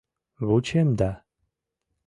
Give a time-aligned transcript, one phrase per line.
[0.45, 1.11] —Вучем да...